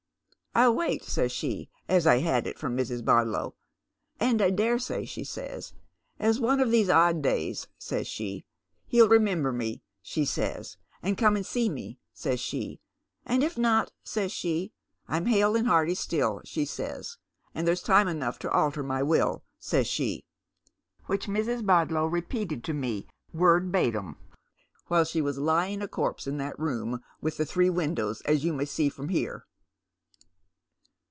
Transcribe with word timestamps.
'I'll 0.61 0.75
wait,' 0.75 1.05
saj's 1.05 1.31
she— 1.31 1.69
as 1.97 2.05
I 2.05 2.17
had 2.17 2.45
it 2.45 2.59
from 2.59 2.75
Mrs. 2.75 3.05
Bodlow, 3.05 3.55
—'and 4.19 4.41
I 4.41 4.49
dare 4.49 4.77
say,' 4.79 5.05
she 5.05 5.23
says,' 5.23 5.71
as 6.29 6.41
one 6.41 6.59
of 6.59 6.71
these 6.71 6.89
odd 6.89 7.21
days,' 7.21 7.67
says 7.77 8.05
she,' 8.05 8.43
he'll 8.89 9.07
remember 9.07 9.53
me,' 9.53 9.81
she 10.01 10.23
BsxyBf 10.23 10.75
*and 11.01 11.17
come 11.17 11.37
and 11.37 11.45
see 11.45 11.69
me,' 11.69 11.99
says 12.13 12.41
she; 12.41 12.81
'and 13.25 13.45
if 13.45 13.57
not,' 13.57 13.93
says 14.03 14.33
she, 14.33 14.73
'I'm 15.07 15.27
hale 15.27 15.55
and 15.55 15.67
hearty 15.67 15.95
still,' 15.95 16.41
she 16.43 16.65
says,' 16.65 17.17
and 17.55 17.65
there's 17.65 17.81
time 17.81 18.09
enough 18.09 18.37
to 18.39 18.51
alter 18.51 18.83
'^Will 18.83 18.87
P'orlune 18.87 18.87
never 18.87 19.05
comef" 19.05 19.07
155 19.07 19.07
my 19.07 19.23
will,' 19.23 19.43
says 19.57 19.87
she, 19.87 20.25
which 21.05 21.27
Mrs. 21.27 21.65
Bodlow 21.65 22.07
repeated 22.11 22.61
to 22.65 22.73
me 22.73 23.07
word 23.33 23.71
batum 23.71 24.17
while 24.87 25.05
she 25.05 25.21
was 25.21 25.37
lying 25.37 25.81
a 25.81 25.87
corpse 25.87 26.27
in 26.27 26.35
that 26.39 26.59
room 26.59 27.01
with 27.21 27.37
the 27.37 27.45
three 27.45 27.69
windows 27.69 28.19
as 28.25 28.43
you 28.43 28.51
may 28.51 28.65
see 28.65 28.89
from 28.89 29.07
here." 29.07 29.45